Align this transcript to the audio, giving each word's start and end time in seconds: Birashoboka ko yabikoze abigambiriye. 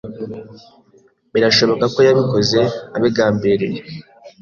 Birashoboka 1.33 1.85
ko 1.93 1.99
yabikoze 2.07 2.59
abigambiriye. 2.95 3.79